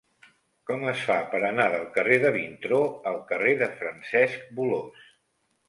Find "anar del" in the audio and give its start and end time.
1.49-1.85